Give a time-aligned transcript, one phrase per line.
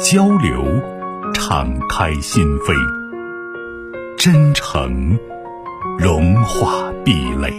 [0.00, 0.64] 交流，
[1.32, 2.74] 敞开心扉；
[4.16, 5.18] 真诚，
[5.98, 7.52] 融化壁垒。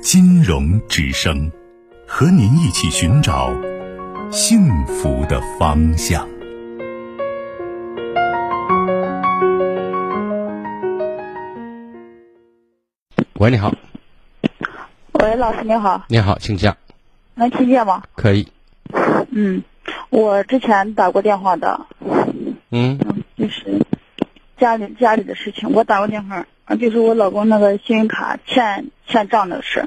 [0.00, 1.50] 金融之声，
[2.06, 3.52] 和您一起寻找
[4.30, 6.26] 幸福的方向。
[13.34, 13.72] 喂，你好。
[15.22, 16.04] 喂，老师你好。
[16.08, 16.76] 你好，请讲。
[17.34, 18.02] 能听见吗？
[18.16, 18.48] 可以。
[19.30, 19.62] 嗯。
[20.16, 21.84] 我之前打过电话的，
[22.70, 22.98] 嗯，
[23.36, 23.82] 就是
[24.58, 29.84] 家里家里的事情，我打过电话，啊，就是我老公那个信用卡欠欠账的事，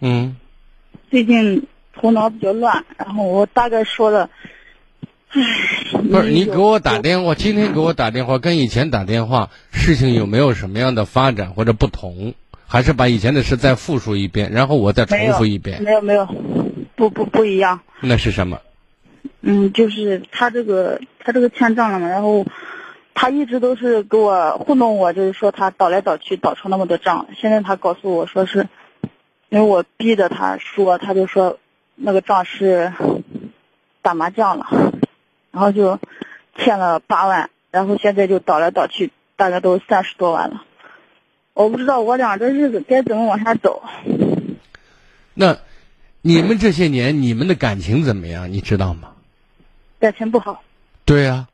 [0.00, 0.36] 嗯，
[1.10, 4.30] 最近头脑比较乱，然后我大概说了，
[5.32, 5.42] 唉，
[5.92, 12.32] 不是你给我打电话，今天给我打电话跟以前打电话，事情有没有什么样的发展或者不同？
[12.66, 15.82] 还是把以前的事再复述一遍，然后我再重复一遍？
[15.82, 16.26] 没有没有，
[16.96, 17.80] 不不不一样。
[18.00, 18.58] 那是什么？
[19.40, 22.44] 嗯，就是他这个，他这个欠账了嘛，然后
[23.14, 27.28] 他一直都是给我糊弄我，就是说他倒来倒去倒出那么多账。
[27.36, 28.68] 现在他告诉我说是，
[29.48, 31.58] 因为我逼着他说，他就说
[31.94, 32.92] 那个账是
[34.02, 34.66] 打麻将了，
[35.52, 36.00] 然后就
[36.56, 40.64] 欠了八万，然后现在就倒来倒去，大概都三十多万了。
[41.54, 43.82] 我不知道我俩这日子该怎么往下走。
[45.34, 45.58] 那
[46.20, 48.52] 你们这些年你们的感情怎么样？
[48.52, 49.12] 你知道吗？
[49.98, 50.62] 感情不好，
[51.04, 51.48] 对呀，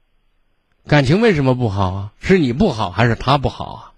[0.86, 2.12] 感情为什么不好啊？
[2.20, 3.92] 是你不好还是他不好啊？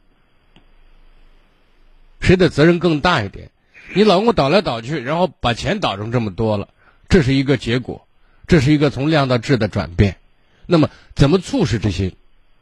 [2.20, 3.50] 谁的责任更大一点？
[3.94, 6.68] 你老公倒来倒去，然后把钱倒成这么多了，
[7.08, 8.06] 这是一个结果，
[8.46, 10.18] 这是一个从量到质的转变。
[10.66, 12.12] 那么，怎么促使这些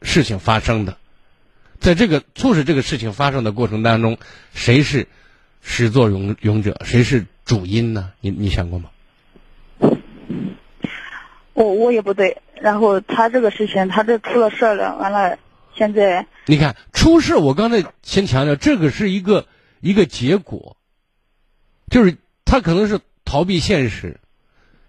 [0.02, 0.98] 事情发生的？
[1.80, 4.18] 在这个促使这个事情发生的过程当中，
[4.54, 5.08] 谁是
[5.62, 6.80] 始作俑俑者？
[6.84, 8.12] 谁是主因呢？
[8.20, 8.90] 你你想过吗？
[11.54, 15.38] 我我也不对，然后他这个事情，他这出了事儿了，完了，
[15.74, 19.46] 现在你看出事，我刚才先强调，这个是一个
[19.80, 20.76] 一个结果，
[21.90, 24.18] 就是他可能是逃避现实、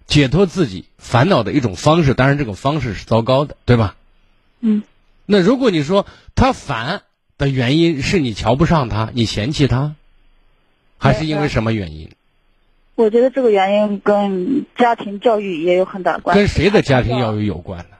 [0.07, 3.95] 解脱自己烦恼的一种方式，当然这种方式是糟糕的，对吧？
[4.61, 4.83] 嗯。
[5.25, 7.03] 那如果你说他烦
[7.37, 9.95] 的原因是你瞧不上他，你嫌弃他，
[10.97, 12.11] 还是因为什么原因？
[12.95, 16.39] 我觉得这个原因跟家庭教育也有很大关系。
[16.39, 17.97] 跟谁的家庭教育有关呢？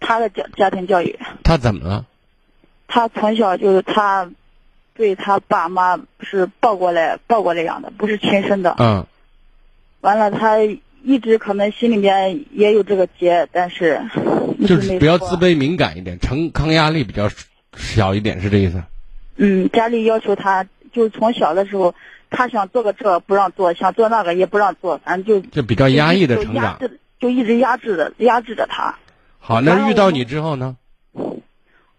[0.00, 1.18] 他的家家庭教育。
[1.42, 2.06] 他怎么了？
[2.88, 4.28] 他从小就是他，
[4.94, 8.74] 对他爸妈是抱过来抱过来养的，不是亲生的。
[8.78, 9.06] 嗯。
[10.00, 10.58] 完了，他
[11.02, 14.02] 一直可能心里面也有这个结，但是
[14.66, 17.30] 就是比较自卑敏感一点，承抗压力比较
[17.76, 18.82] 小一点，是这意思？
[19.36, 21.94] 嗯，家里要求他，就从小的时候。
[22.36, 26.80] 他想做个这不让做，想做那个也不让做，反正就就比较压抑的成长，
[27.20, 28.96] 就一直压制着压制着他。
[29.38, 30.76] 好，那遇到你之后呢？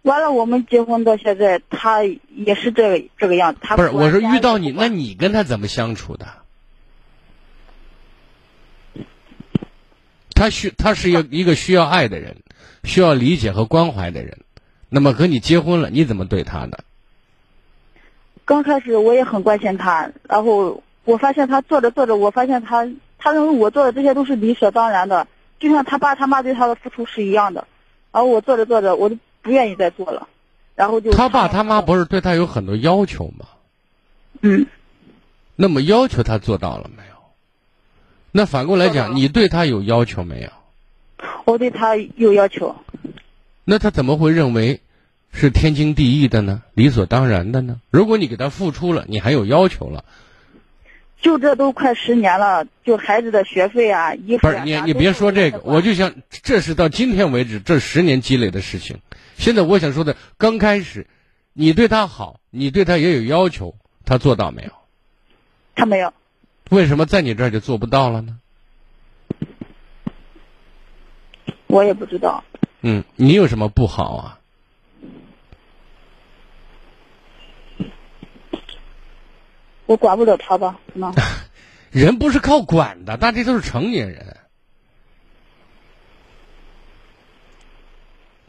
[0.01, 3.61] 完了，我们结婚到现在，他也是这个这个样子。
[3.61, 6.27] 他不是，我说遇到你，那你跟他怎么相处的？
[10.33, 12.35] 他需他是一个一个需要爱的人，
[12.83, 14.39] 需要理解和关怀的人。
[14.89, 16.83] 那么和你结婚了，你怎么对他的？
[18.45, 25.28] 刚开始我也很关心他，然后我发现他做着做着，我发现他他认为我做的这些都是理所当然的，
[25.59, 27.67] 就像他爸他妈对他的付出是一样的，
[28.11, 30.28] 然后我做着做着我就不愿意再做了，
[30.75, 33.47] 然后就他爸他妈不是对他有很多要求吗？
[34.41, 34.67] 嗯，
[35.56, 37.16] 那么要求他做到了没有？
[38.31, 40.50] 那反过来讲，你对他有要求没有？
[41.45, 42.75] 我对他有要求。
[43.63, 44.81] 那他怎么会认为？
[45.38, 47.82] 是天经地义的呢，理所当然的呢。
[47.92, 50.06] 如果你给他付出了，你还有要求了，
[51.22, 59.00] 就这都快十年了，就孩子的学费啊，衣服不是你你别说这个，我就想这是到今天为止这十年积累的事情。
[59.38, 61.06] 现在我想说的，刚开始，
[61.52, 64.72] 你对他好，你对他也有要求，他做到没有？
[65.76, 66.14] 他没有。
[66.70, 68.40] 为什么在你这儿就做不到了呢？
[71.68, 72.42] 我也不知道。
[72.82, 74.40] 嗯，你有什么不好啊？
[79.86, 80.80] 我管不了他吧？
[80.94, 81.14] 那
[81.92, 84.38] 人不是靠管的，大家都是成年人。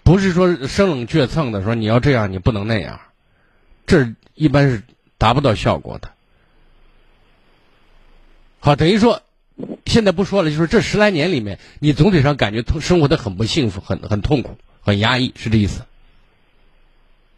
[0.02, 3.00] 不是说生冷倔蹭的说你要这样你不能那样，
[3.86, 4.82] 这一般是
[5.18, 6.12] 达不到效果的。
[8.60, 9.22] 好，等于说，
[9.84, 15.84] 现在不说了，就是这十来年里面，你总体上感觉生活的很不幸福，很很痛苦，很压抑，是这意思？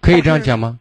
[0.00, 0.78] 可以这样讲吗？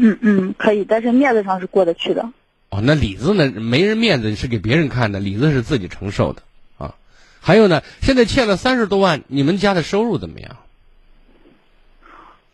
[0.00, 2.30] 嗯嗯嗯，可以，但是面子上是过得去的。
[2.70, 3.50] 哦，那里子呢？
[3.50, 6.42] 没人面子是给别人看的，里子是自己承受的
[6.76, 6.94] 啊。
[7.40, 10.56] 还有呢，现在欠了三十多万，你们家的收入怎么样？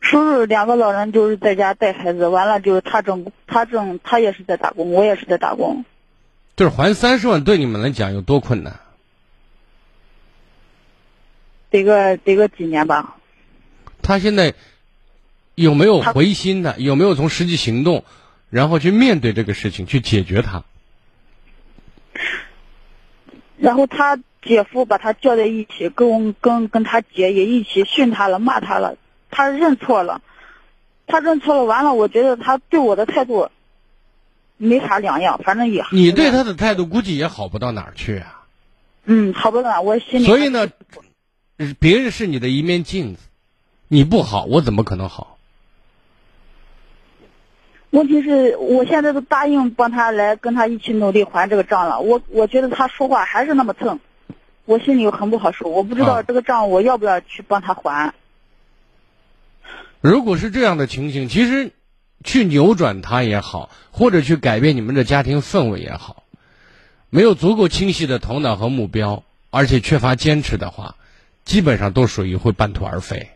[0.01, 5.85] 收入两个老人就是在家带孩子，完了就是他挣，他挣，他也是在打工，我也是在打工。
[6.57, 8.81] 就是还三十万，对你们来讲有多困难？
[11.71, 13.17] 得个得个几年吧。
[14.03, 14.55] 他现在
[15.55, 16.77] 有没有回心的？
[16.79, 18.05] 有没有从实际行动？
[18.51, 20.65] 然后去面对这个事情，去解决它。
[23.57, 28.97] 然后他姐夫把他叫在一起，跟跟跟他姐也一起训他了，骂他了。
[29.31, 30.23] 他认错了，
[31.07, 31.65] 他认错了。
[31.65, 33.49] 完了，我觉得他对我的态度
[34.57, 35.85] 没啥两样，反正也。
[35.93, 38.45] 你对他的态度估计也好不到哪儿去啊。
[39.05, 40.25] 嗯，好不到哪，我心里。
[40.25, 40.69] 所以呢，
[41.79, 43.21] 别人是你的一面镜子，
[43.89, 45.34] 你不好，我怎么可能好？
[47.95, 54.01] 问题是我现在都答应帮他来跟他一起努力还这个账了，我我觉得他说话还是那么蹭，
[54.65, 58.13] 我心里很不好受，我不知道这个账我要不要去帮他还。
[60.01, 61.71] 如果是这样的情形，其实
[62.25, 66.25] 去扭转他也好，或者去改变你们的家庭氛围也好，
[67.11, 70.97] 没有足够清晰的头脑和目标，而且缺乏坚持的话，
[71.45, 73.29] 基本上都属于会半途而废。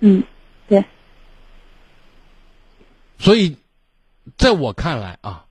[0.00, 0.24] 嗯，
[0.66, 0.84] 对。
[3.18, 3.56] 所以，
[4.36, 5.46] 在我看来啊，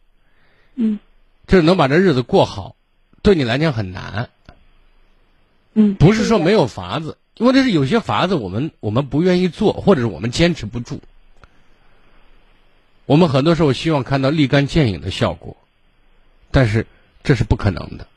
[0.75, 0.99] 嗯，
[1.47, 2.75] 就是能把这日子过好，
[3.21, 4.29] 对你来讲很难。
[5.73, 11.01] 嗯，不是说没有法子，因为这是有些法子我们我们不愿意做，或者是我们坚持不住。
[13.05, 15.57] 我们很多时候希望看到立竿见影的效果，
[16.51, 16.87] 但是
[17.23, 18.07] 这是不可能的。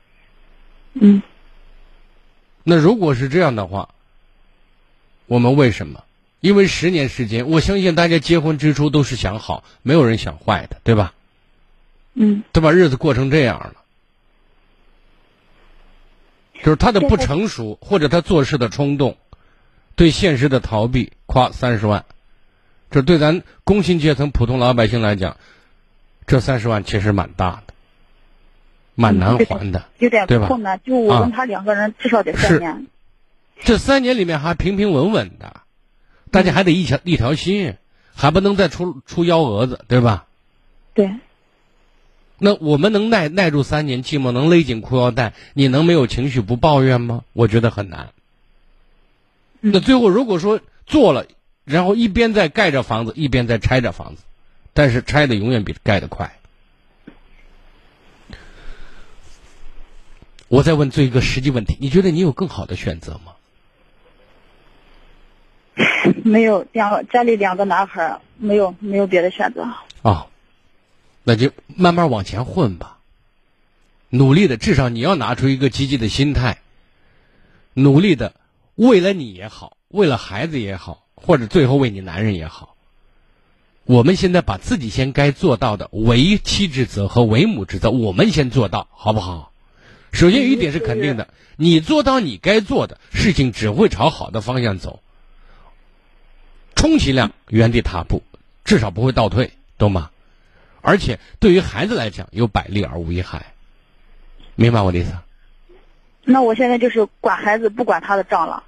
[0.94, 1.22] 嗯。
[2.62, 3.88] 那如果是这样的话，
[5.26, 6.04] 我们为什么？
[6.40, 11.12] 因为十年时间，我相信大家结婚之初都是想好，没有人想坏的，对吧？
[12.14, 12.44] 嗯。
[12.52, 13.75] 都把日子过成这样了，
[16.62, 19.17] 就是他的不成熟，或者他做事的冲动，
[19.96, 22.05] 对现实的逃避，夸三十万，
[22.90, 25.37] 这对咱工薪阶层普通老百姓来讲，
[26.26, 27.75] 这三十万其实蛮大的，
[28.94, 30.81] 蛮难还的，有点困难。
[30.85, 32.87] 就我跟他两个人，至少得三年。
[33.64, 35.62] 这三年里面还平平稳稳的。
[36.30, 37.75] 大家还得一条一条心，
[38.14, 40.26] 还不能再出出幺蛾子，对吧？
[40.94, 41.10] 对。
[42.38, 47.25] 那我们能耐耐住三年寂寞，能勒紧裤腰带，你能没有情绪不抱怨吗？
[47.32, 48.10] 我觉得很难。
[49.60, 51.26] 那最后如果说做了，
[51.64, 54.22] 然后一边在盖着房子，一边在拆着房子，
[54.72, 56.38] 但是拆的永远比盖的快。
[60.46, 63.32] 我再问最一个实际问题，你觉得你有更好的选择吗？
[66.25, 69.66] 没有两个家里两个男孩，没有没有别的选择。
[70.02, 70.28] 哦，
[71.25, 72.98] 那就慢慢往前混吧，
[74.08, 76.58] 努力的，至少你要拿出一个积极的心态，
[77.75, 78.35] 努力的，
[78.75, 82.76] 为了你也好，为了孩子也好，或者最后为你男人也好，
[83.85, 89.52] 我们现在把自己先该做到的为妻之责和为母之责，我们先做到，好不好？
[90.11, 95.02] 首先有一点是肯定的，你做到你该做的事情，只会朝好的方向走。
[96.78, 98.23] 充其量原地踏步，
[98.64, 100.11] 至少不会倒退，懂吗？
[100.80, 103.47] 而且对于孩子来讲，有百利而无一害，
[104.54, 105.12] 明白我的意思？
[106.23, 108.62] 那我现在就是管孩子，不管他的账了。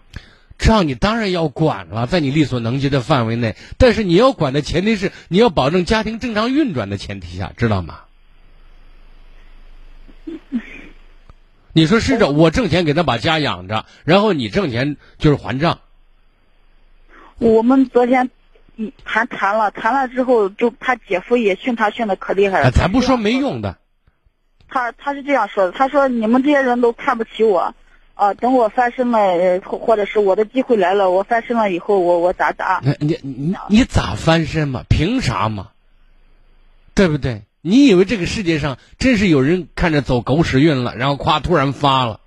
[0.59, 3.55] 账你当然要管了，在你力所能及的范围内。
[3.79, 8.01] 但是你要管的前提是你要保证家庭正常运转的前提下，知道吗？
[11.73, 15.79] 你说是着，我挣钱给他把家养着，然后你挣钱就是还账。
[17.41, 18.31] 我们昨天，
[19.03, 22.71] 还谈了，谈了之后，就他姐夫也训他训的可厉害了。
[22.71, 23.79] 咱不说没用的。
[24.69, 27.75] 他他是这样说的，他说你们这些人都看不起我，
[28.15, 32.83] 啊，等我翻身了，或者是我的机会来了，我翻身了以后，我我咋咋？
[33.01, 34.85] 你你你咋翻身嘛？
[34.89, 35.69] 凭啥嘛？
[36.95, 37.43] 对不对？
[37.63, 42.21] 你以为这个世界上真是有人看着走狗屎运了，然后夸突然发了？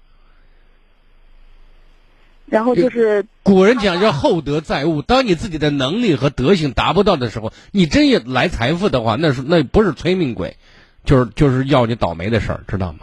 [2.53, 10.55] 然后就是古人讲叫厚德载物，当你自己的能力和德行达不到的时候，你真也来财富的话，那是那不是催命鬼，
[11.03, 12.99] 就是就是要你倒霉的事儿，知道吗？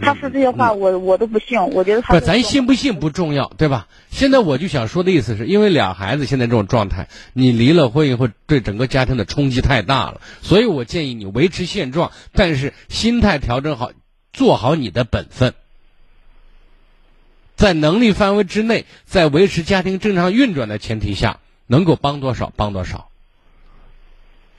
[0.00, 1.58] 他说这些话，我我都不信。
[1.72, 3.88] 我觉得他不，咱信不信不重要，对吧？
[4.10, 13.90] 现在我就想说的意思是，因为俩孩子现在这种状态，你离了婚以后，对整个家庭的冲击太大了，所以我建议你维持现状，但是心态调整好，
[14.34, 15.54] 做好你的本分，
[17.58, 23.10] 在能力范围之内，在维持家庭正常运转的前提下，能够帮多少帮多少，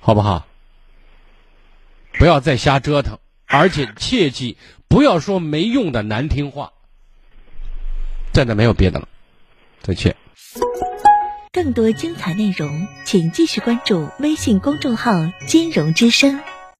[0.02, 0.46] 好不好？
[2.12, 4.58] 不要再瞎折腾，而且切记。
[4.90, 6.74] 不要说没用的难听话，
[8.34, 9.08] 真的没有别的了。
[9.82, 10.16] 再见。
[11.54, 15.12] 更多精彩内容，请继续关注微信公众号
[15.48, 16.42] “金融之声”。